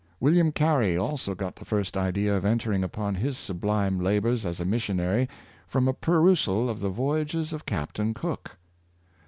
WilHam 0.19 0.51
Carey 0.55 0.97
also 0.97 1.35
got 1.35 1.55
the 1.57 1.63
first 1.63 1.95
idea 1.95 2.35
of 2.35 2.43
entering 2.43 2.83
upon 2.83 3.13
his 3.13 3.37
su 3.37 3.53
blime 3.53 4.01
labors 4.01 4.47
as 4.47 4.59
a 4.59 4.65
missionary 4.65 5.29
from 5.67 5.87
a 5.87 5.93
perusal 5.93 6.71
of 6.71 6.79
the 6.79 6.89
voy 6.89 7.19
ages 7.19 7.53
of 7.53 7.67
Captain 7.67 8.11
Cook. 8.15 8.57